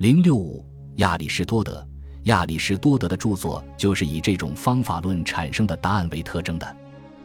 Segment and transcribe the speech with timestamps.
[0.00, 0.64] 零六五，
[0.96, 1.86] 亚里士多德。
[2.22, 6.76] 亚里士多德的著作就是以这种方法论产生的答案为特征的。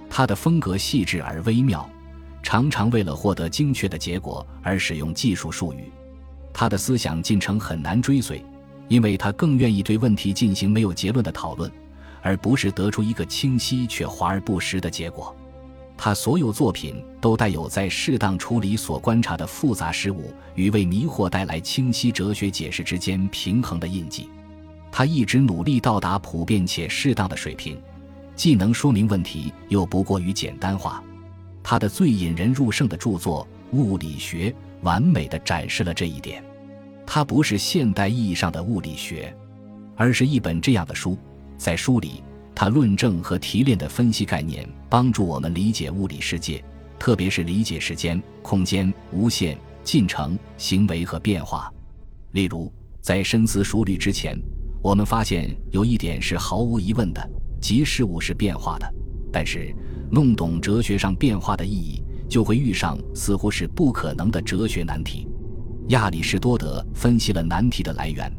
[0.09, 1.89] 他的风格细致而微妙，
[2.43, 5.89] 常常为了获得精确的结果而使用技术术语。
[6.51, 8.43] 他的思想进程很难追随，
[8.89, 11.71] 因为他更愿意对问题进行没有结论的讨论，
[12.21, 15.33] 而不是得出一个清晰却华而不实的结果。
[15.97, 24.29] 他所有作品都带有在适当处理所观察的复杂事物与为迷惑带来清晰哲学解释之间平衡的印记。
[24.91, 27.77] 他一直努力到达普遍且适当的水平，
[28.35, 31.03] 既能说明问题，又不过于简单化。
[31.63, 34.49] 他的最引人入胜的著作《物理学》
[34.81, 36.43] 完美的展示了这一点。
[37.05, 39.35] 它不是现代意义上的物理学，
[39.95, 41.17] 而是一本这样的书，
[41.57, 42.23] 在书里。
[42.53, 44.65] 他论证和提炼的分析概念，
[44.95, 46.63] 帮助我们理解物理世界，
[46.97, 51.69] 特别是理解时间、空间、无限、进程、行为和变化。
[52.31, 52.71] 例如，
[53.01, 54.39] 在深思熟虑之前，
[54.81, 57.29] 我们发现有一点是毫无疑问的，
[57.59, 58.89] 即事物是变化的。
[59.33, 59.75] 但是，
[60.09, 65.27] 弄懂哲学上变化的意义，就会遇上似乎是不可能的哲学难题。
[65.89, 68.31] 亚里士多德分析了难题的来源，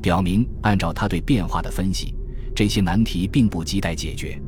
[0.00, 2.14] 表明按照他对变化的分析。
[2.56, 4.40] 这些难题并不亟待解决。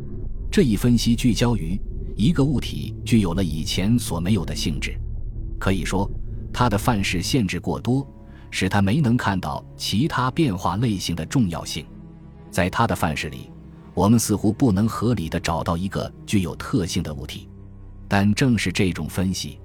[0.50, 1.80] 这一分析聚焦于
[2.16, 4.98] 一个物体具有了以前所没有的性质。
[5.60, 6.10] 可以说，
[6.52, 8.04] 它的范式限制过多，
[8.50, 11.86] 使他没能看到其他变化类型的重要性。
[12.50, 13.48] 在他的范式里，
[13.94, 17.48] 我们似乎不能合理的找到一个具有特性的物体。
[18.08, 19.60] 但正是这种分析，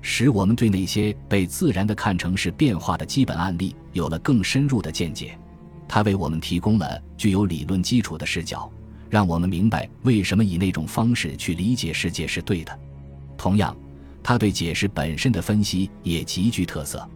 [0.00, 5.38] 使我们对那些被自然的看成是变化的基本案例有了更深入的见解。
[5.86, 8.72] 它为我们提供了具有理论基础的视角，
[9.12, 12.80] 让我们明白为什么以那种方式去理解世界是对的。
[13.36, 13.76] 同样，
[14.22, 17.06] 他对解释本身的分析也极具特色。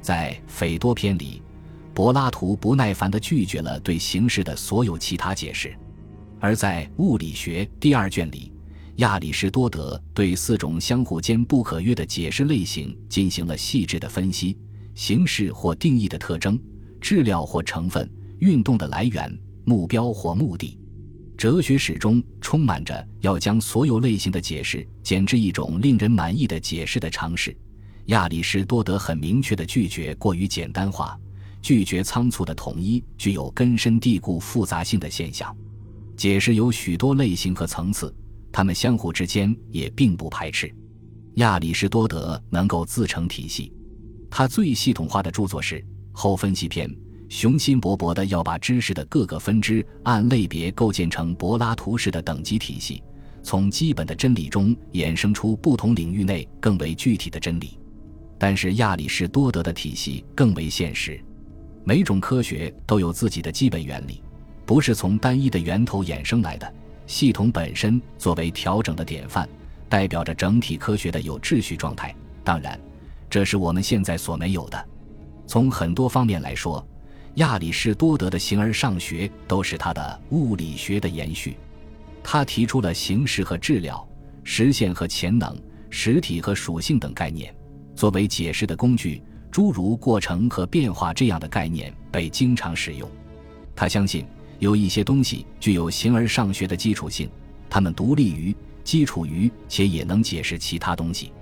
[0.00, 1.40] 在《斐多篇》里，
[1.94, 5.70] 柏拉图不耐烦地拒绝了对形式的所有其他解释；
[6.40, 8.52] 而在《物理学》第二卷里，
[8.96, 14.58] 亚里士多德对四种相互间不可约的解释类型进行了细致的分析：
[14.96, 16.58] 形式或定义的特征。
[17.00, 19.32] 质量或成分、运动的来源、
[19.64, 20.76] 目标或目的，
[21.36, 27.56] 哲学史中充满着要将所有类型的解释减至一种令人满意的解释的尝试。
[28.06, 31.18] 亚里士多德很明确地拒绝过于简单化，
[31.60, 35.54] 拒绝仓促的统一具有根深蒂固复杂性的现象。
[36.16, 38.14] 解释有许多类型和层次，
[38.50, 40.74] 它们相互之间也并不排斥。
[41.34, 43.70] 亚里士多德能够自成体系，
[44.30, 45.84] 他最系统化的著作是。
[46.18, 46.90] 后分析篇
[47.28, 53.02] 雄心勃勃地要把知识的各个分支按类别构建成柏拉图式的等级体系，
[53.42, 57.78] 从基本的真理中衍生出不同领域内更为具体的真理。
[58.38, 61.18] 但是亚里士多德的体系更为现实，
[61.84, 64.22] 每种科学都有自己的基本原理，
[64.64, 66.74] 不是从单一的源头衍生来的。
[67.06, 69.48] 系统本身作为调整的典范，
[69.88, 72.14] 代表着整体科学的有秩序状态。
[72.44, 72.78] 当然，
[73.30, 74.88] 这是我们现在所没有的。
[75.46, 76.84] 从很多方面来说，
[77.36, 81.56] 亚里士多德的形而上学都是他的物理学的延续。
[82.22, 84.06] 他提出了形式和质料、
[84.42, 85.54] 实现和潜能、
[85.90, 87.54] 实体和属性等概念
[87.94, 93.08] 作为解释的工具，诸如过程和变化这样的概念被经常使用。
[93.74, 94.24] 他相信
[94.58, 97.28] 有一些东西具有形而上学的基础性，
[97.68, 101.32] 它们独立于、基础于且也能解释其他东西。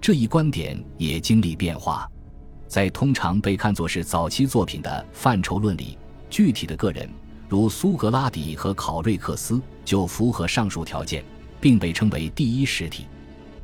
[0.00, 2.10] 这一观点也经历变化。
[2.66, 5.96] 在通常被看作是早期作品的范畴论里，
[6.28, 7.08] 具体的个人，
[7.48, 11.24] 如苏格拉底和考瑞克斯，就符合上述条件，
[11.60, 13.06] 并被称为第一实体。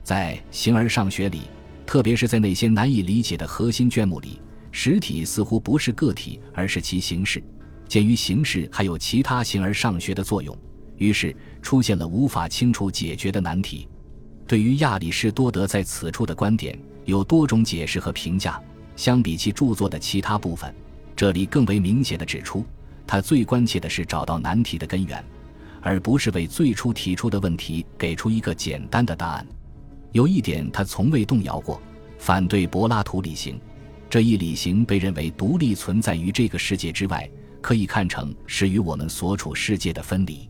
[0.03, 1.43] 在形而上学里，
[1.87, 4.41] 特别是在那些难以理解的核心卷目里，
[4.71, 7.43] 实体似乎不是个体，而是其形式。
[7.89, 10.57] 鉴于形式还有其他形而上学的作用，
[10.97, 13.89] 于是出现了无法清楚解决的难题。
[14.47, 18.63] 对于亚里士多德在此处的观点，有多种解释和评价。
[19.01, 20.71] 相比其著作的其他部分，
[21.17, 22.63] 这里更为明显的指出，
[23.07, 25.25] 他最关切的是找到难题的根源，
[25.81, 29.47] 而不是为最初提出的问题给出一个简单的答案。
[30.13, 31.81] 有一点他从未动摇过：
[32.19, 33.59] 反对柏拉图理型。
[34.11, 37.27] 这一理型被认为独立存在于这个世界之外，
[37.63, 40.47] 可以看成是与我们所处世界的分离。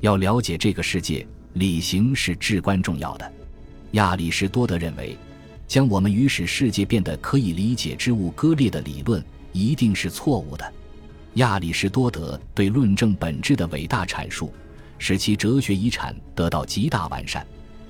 [0.00, 3.32] 要了解这个世界，理型是至关重要的。
[3.90, 5.14] 亚里士多德认为。
[5.72, 10.72] 将我们与使世界变得可以理解之物割裂的理论一定是错误的。
[11.36, 14.52] 亚里士多德对论证本质的伟大阐述，
[14.98, 17.46] 使其哲学遗产得到极大完善，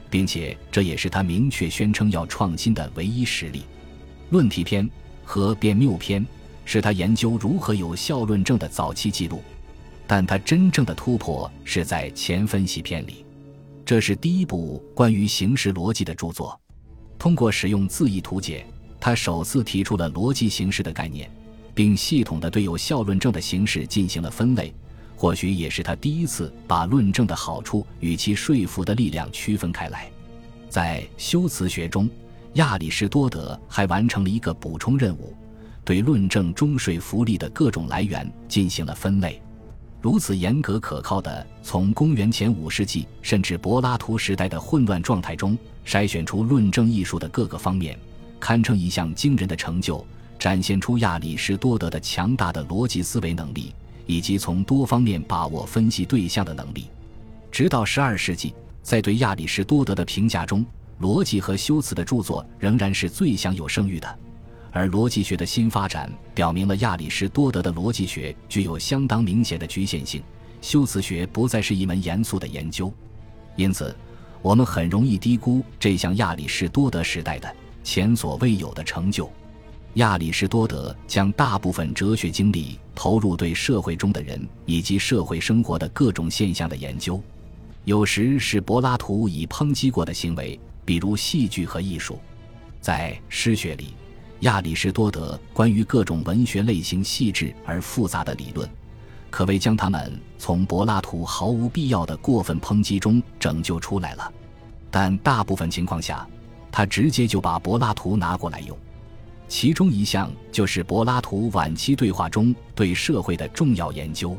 [0.08, 3.64] 并且这也是他明确宣称要创新的唯一实例。
[4.30, 4.88] 论题篇
[5.24, 6.24] 和辩谬篇
[6.64, 9.42] 是他研究如何有效论证的早期记录，
[10.06, 13.26] 但他真正的突破是在前分析篇里。
[13.84, 16.61] 这是第一部关于形式逻辑的著作。
[17.22, 18.66] 通过使用字义图解，
[18.98, 21.30] 他首次提出了逻辑形式的概念，
[21.72, 24.74] 并系统地对有效论证的形式进行了分类。
[25.14, 30.10] 或许也是他第一次把论证的好处与其说服的力量区分开来。
[30.68, 32.10] 在修辞学中，
[32.54, 35.32] 亚里士多德还完成了一个补充任务，
[35.84, 39.40] 对论证中说服力的各种来源进行了分类。
[40.02, 45.56] 如此严格可靠的从公元前五世纪甚至柏拉图时代的混乱状态中
[45.86, 47.96] 筛选出论证艺术的各个方面，
[48.40, 50.04] 堪称一项惊人的成就，
[50.38, 53.72] 展现出亚里士多德的强大的逻辑思维能力。
[54.04, 56.86] 以及从多方面把握分析对象的能力，
[57.52, 58.52] 直到十二世纪，
[58.82, 60.66] 在对亚里士多德的评价中，
[61.00, 64.18] 逻辑和修辞的著作仍然是最享有声誉的。
[64.72, 70.22] 而逻辑学的新发展表明了亚里士多德的逻辑学具有相当明显的局限性，
[70.62, 72.92] 修辞学不再是一门严肃的研究。
[73.54, 73.94] 因此，
[74.40, 77.54] 我们很容易低估这项亚里士多德时代的
[77.84, 79.30] 前所未有的成就。
[79.96, 87.22] 亚里士多德将大部分哲学精力投入对社会中的人以及社会生活的各种现象的研究，
[87.84, 92.18] 有时是柏拉图已抨击过的行为，比如戏剧和艺术。
[92.80, 93.94] 在诗学里，
[94.42, 98.68] 亚里士多德关于各种文学类型细致而复杂的理论，
[99.30, 104.32] 可谓将他们从柏拉图毫无必要的过分抨击中拯救出来了。
[104.90, 106.26] 但大部分情况下，
[106.72, 108.76] 他直接就把柏拉图拿过来用。
[109.46, 114.36] 其中一项就是柏拉图晚期对话中对社会的重要研究，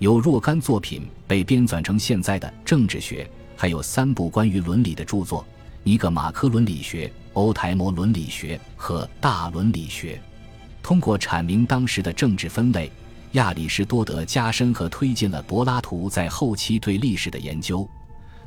[0.00, 3.26] 有若干作品被编纂成现在的政治学，
[3.56, 5.42] 还有三部关于伦理的著作：
[5.82, 10.16] 《一个马科伦理学》《欧台摩伦理学》和《大伦理学》。
[10.82, 12.90] 通过阐明当时的政治分类，
[13.32, 17.88] 亚里士多德加深和推进了柏拉图在后期对历史的研究。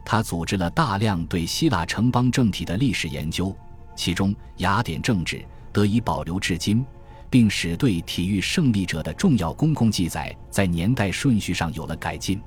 [0.06, 3.56] 他组织了大量对希腊城邦政体的历史研究，
[3.96, 5.44] 其中雅典政治。
[5.72, 6.86] 得以保留至今，
[7.32, 12.40] 并使对体育胜利者的重要公共记载在年代顺序上有了改进。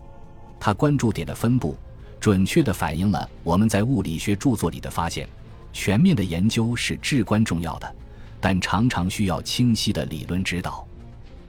[0.60, 1.76] 他关注点的分布，
[2.26, 5.28] 准确地反映了我们在物理学著作里的发现。
[5.72, 7.94] 全面的研究是至关重要的，
[8.40, 10.84] 但常常需要清晰的理论指导。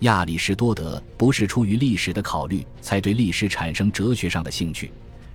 [0.02, 4.92] 亚里士多德不是出于历史的考虑才对历史产生哲学上的兴趣，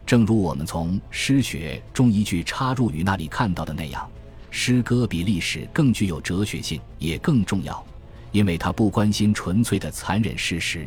[0.06, 4.08] 正如我们从诗学中一句插入语那里看到的那样。
[4.48, 7.84] 诗歌比历史更具有哲学性，也更重要，
[8.30, 10.86] 因为它不关心纯粹的残忍事实。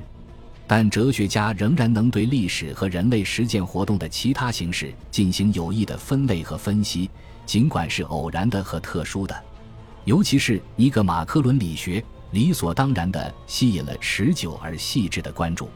[0.68, 7.10] 但哲学家仍然能对历史和人类实践活动的其他形式进行有益的分类和分析，
[7.46, 9.44] 尽管是偶然的和特殊的。
[10.04, 15.70] 尤其是尼格马科伦理学，理所当然地吸引了持久而细致的关注，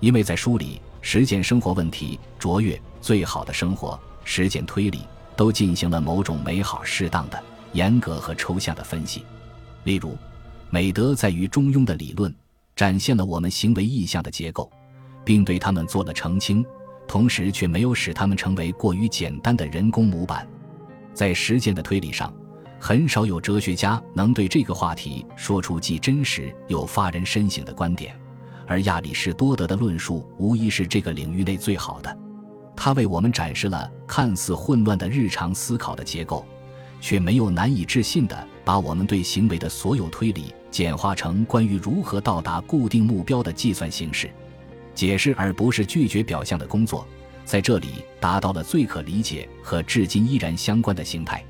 [0.00, 5.00] 因为在书里实践生活问题、卓越、最好的生活、实践推理。
[5.34, 7.42] 都进行了某种美好、适当的、
[7.72, 9.24] 严格和抽象的分析。
[9.84, 10.16] 例如，
[10.68, 12.32] 美德在于中庸的理论，
[12.74, 14.70] 展现了我们行为意向的结构，
[15.24, 16.64] 并对他们做了澄清，
[17.06, 20.48] 同时却没有使他们成为过于简单的人工模板。
[21.14, 22.32] 在实践的推理上，
[22.80, 28.18] 很少有哲学家能对这个话题说出既真实又发人深省的观点，
[28.66, 32.18] 而亚里士多德的论述无疑是这个领域内最好的。
[32.74, 36.44] 他为我们展示了看似混乱的日常思考的结构，
[37.00, 44.30] 却没有难以置信的把我们对行为的所有推理简化成关于如何到达固定目标的计算形式。
[44.94, 47.06] 解释而不是拒绝表象的工作，
[47.44, 51.42] 在这里达到了最可理解和至今依然相关的形态。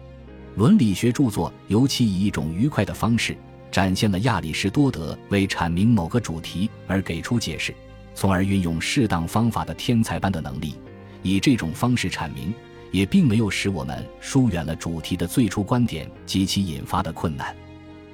[0.54, 3.36] 伦理学著作尤其以一种愉快的方式
[3.70, 7.74] 展现了亚里士多德为阐明某个主题而给出解释，
[8.14, 10.74] 从而运用适当方法的天才般的能力。
[11.22, 12.52] 以这种方式阐明，
[12.92, 17.52] 也并没有使我们疏远了主题的最初观点及其引发的困难。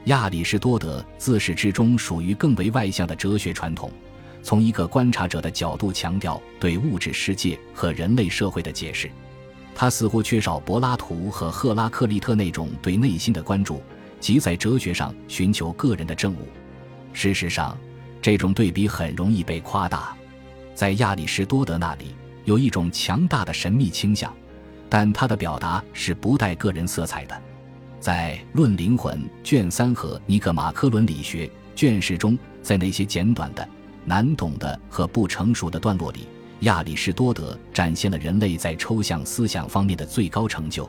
[0.05, 3.91] 亚里士多德自始至终属于更为外向的哲学传统，
[4.43, 9.11] 从一个观察者的角度强调对物质世界和人类社会的解释。
[9.75, 13.83] 他似乎缺少柏拉图和赫拉克利特那种对内心的关注，
[14.19, 16.49] 即在哲学上寻求个人的证悟。
[17.13, 17.77] 事实上，
[18.23, 20.17] 这种对比很容易被夸大。
[20.75, 22.15] 在亚里士多德那里。
[22.45, 24.35] 有一种强大的神秘倾向，
[24.89, 27.43] 但他的表达是不带个人色彩的。
[28.01, 33.69] 在《论灵魂》卷三和《尼格马科伦理学》卷十中，在那些简短的、
[34.05, 36.29] 难懂的和不成熟的段落里，
[36.61, 40.89] 亚里士多德展现了人类在抽象思想方面的最高成就。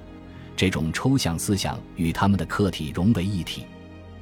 [0.55, 3.65] 这种抽象思想与他们的客体融为一体。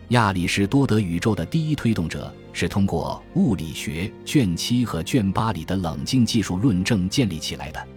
[0.10, 7.88] 亚里士多德宇宙的第一推动者是通过物理学卷七和卷八里的冷静技术论证建立起来的。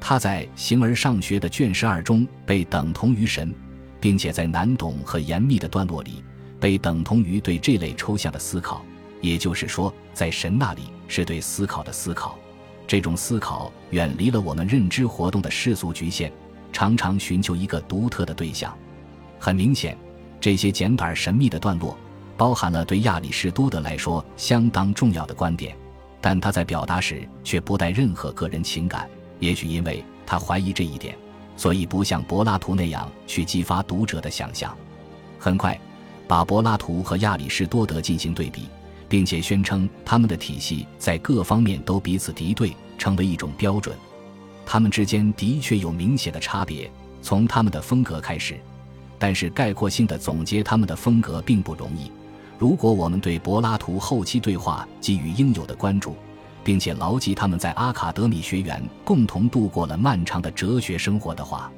[0.00, 3.54] 他在《形而上学》的卷十二中被等同于神，
[4.00, 6.22] 并且在难懂和严密的段落里
[6.60, 8.84] 被等同于对这类抽象的思考。
[9.20, 12.38] 也就是说，在神那里是对思考的思考，
[12.86, 16.30] 这种思考远离了我们认知活动的世俗局限，
[16.72, 18.72] 常常寻求一个独特的对象。
[19.40, 19.98] 很明显，
[20.40, 21.98] 这些简短神秘的段落
[22.36, 25.76] 包含了对亚里士多德来说相当重要的观点，
[26.20, 29.10] 但他在表达时却不带任何个人情感。
[29.40, 31.16] 也许因为他怀疑这一点，
[31.56, 34.76] 所以不像柏拉图那样去激发读者的想象。
[35.38, 35.78] 很快，
[36.26, 38.68] 把柏拉图和亚里士多德进行对比，
[39.08, 43.96] 并且宣称他们的体系在各方面都彼此敌对，成为一种标准。
[44.66, 46.90] 他们之间的确有明显的差别，
[47.22, 48.58] 从他们的风格开始。
[49.20, 52.10] 但是概括性的总结他们的风格并不容易。
[52.56, 56.14] 如果我们对柏拉图后期对话给予应有的关注，
[56.68, 61.72] 并且牢记他们在阿卡德米学员共同度过了漫长的哲学生活的话，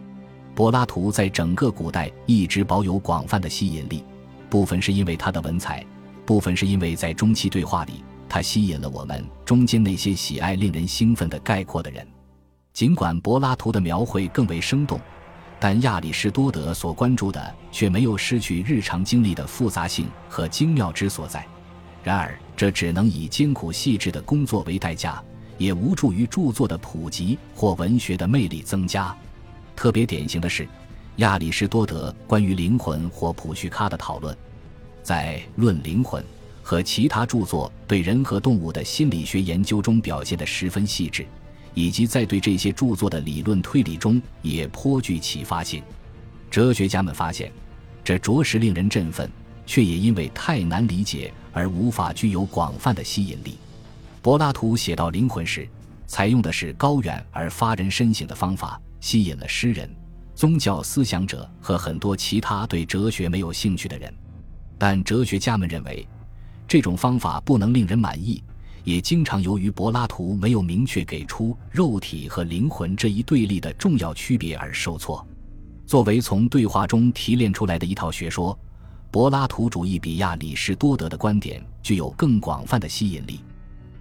[0.52, 4.02] 柏拉图在整个古代一直保有广泛的吸引力。
[4.48, 5.86] 部分是因为他的文采，
[6.26, 12.04] 部分是因为在中期对话里，他吸引了我们中间那些喜爱令人兴奋的概括的人。
[12.72, 14.98] 尽管柏拉图的描绘更为生动，
[15.60, 21.46] 但亚里士多德所关注的却没有失去日常经历的复杂性和精妙之所在。
[22.02, 25.24] 然而，这只能以艰苦细致的工作为代价，
[25.56, 29.16] 也无助于著作的普及或文学的魅力增加。
[29.74, 30.68] 特别典型的是，
[31.16, 34.36] 亚里士多德关于灵魂或普绪咖的讨论，
[35.02, 36.22] 在《论灵魂》
[36.62, 41.24] 和其他著作对人和动物的心理学研究中表现得十分细致，
[41.72, 45.82] 以及在对这些著作的理论推理中也颇具启发性。
[46.50, 47.50] 哲学家们发现，
[48.04, 49.30] 这着实令人振奋。
[49.70, 53.56] 却也因为太难理解而无法具有广泛的吸引力。
[54.20, 55.68] 柏拉图写到灵魂时，
[56.08, 59.88] 采用的是高远而发人深省的方法，吸引了诗人、
[60.34, 64.12] 宗教思想者和很多其他对哲学没有兴趣的人。
[64.76, 66.04] 但哲学家们认为，
[66.66, 68.42] 这种方法不能令人满意，
[68.82, 75.24] 也经常由于柏拉图没有明确给出肉体和灵魂这一对立的重要区别而受挫。
[75.86, 78.58] 作为从对话中提炼出来的一套学说。
[79.10, 83.40] 柏拉图主义比亚里士多德的观点具有更广泛的吸引力，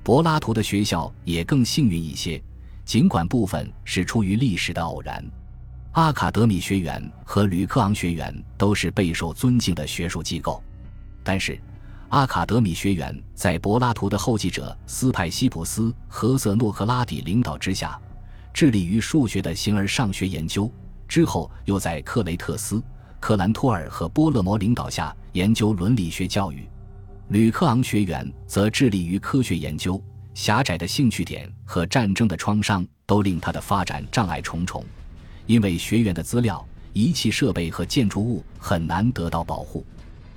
[0.04, 2.40] 柏拉图的学校也更幸运一些，
[2.86, 5.26] 尽管部分是出于历史的偶然。
[5.94, 10.62] 阿卡德米学园和吕克昂学园都是备受尊敬的学术机构，
[11.24, 11.60] 但是
[12.10, 18.00] 阿卡德米学园在柏拉图的后继者斯派西普斯和瑟诺克拉底领导之下，
[18.54, 20.72] 致力于数学的形而上学研究，
[21.08, 22.80] 之后又在克雷特斯。
[23.20, 26.68] 克兰托尔和波勒摩领导下研究伦理学教育，
[27.28, 30.02] 吕克昂学员则致力于科学研究。
[30.34, 34.86] 狭窄的兴趣点和战争的创伤都令他的发展障碍重重，
[35.46, 39.86] 因为学院的资料、仪器设备和建筑物很难得到保护。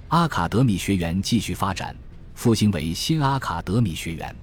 [0.09, 1.95] 阿卡德米学员继续发展，
[2.35, 4.35] 复兴为新阿卡德米学员，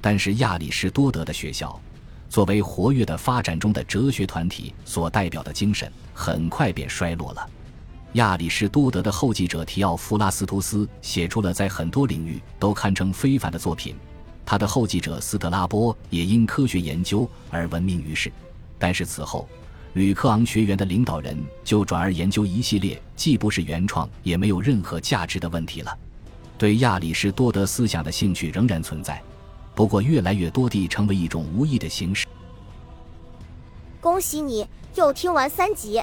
[0.00, 1.80] 但是亚里士多德的学校。
[2.28, 7.50] 作为活跃的发展中的哲学团体所代表的精神，很快便衰落了。
[8.14, 13.96] 亚里士多德的后继者提奥弗拉斯图斯写出了在很多领域都堪称非凡的作品，
[14.44, 18.30] 他的后继者斯特拉波也因科学研究而闻名于世。
[18.78, 19.48] 但是此后，
[19.94, 25.96] 吕克昂学园的领导人就转而研究一系列既不是原创也没有任何价值的问题了。
[26.58, 29.22] 对亚里士多德思想的兴趣仍然存在，
[29.74, 32.26] 不过越来越多地成为一种无意的形式。
[34.02, 34.66] 恭喜你
[34.96, 36.02] 又听完三集。